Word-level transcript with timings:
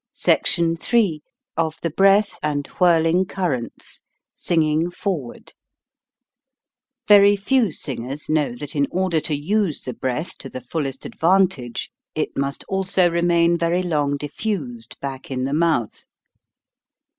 SECTION 0.13 0.77
III 0.91 1.21
OF 1.57 1.77
THE 1.83 1.91
BREATH 1.91 2.39
AND 2.41 2.65
WHIRLING 2.79 3.25
CURRENTS 3.25 4.01
(SINGING 4.33 4.89
FORWARD) 4.89 5.53
VERY 7.07 7.35
few 7.35 7.71
singers 7.71 8.27
know 8.27 8.55
that 8.55 8.75
in 8.75 8.87
order 8.89 9.19
to 9.19 9.35
use 9.35 9.81
the 9.81 9.93
breath 9.93 10.39
to 10.39 10.49
the 10.49 10.59
fullest 10.59 11.05
advantage 11.05 11.91
it 12.15 12.35
must 12.35 12.63
also 12.67 13.11
remain 13.11 13.59
very 13.59 13.83
long 13.83 14.17
diffused 14.17 14.99
back 15.01 15.29
in 15.29 15.43
the 15.43 15.53
mouth. 15.53 16.05